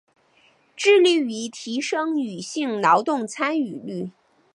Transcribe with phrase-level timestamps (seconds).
[0.75, 4.09] 致力於提升女性劳动参与率